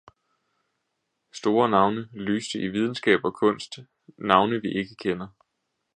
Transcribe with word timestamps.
Store 1.31 1.69
navne 1.69 2.01
lyste 2.13 2.59
i 2.59 2.67
videnskab 2.67 3.19
og 3.23 3.33
kunst, 3.35 3.79
navne, 4.17 4.61
vi 4.61 4.67
ikke 4.73 4.95
kender. 4.95 5.27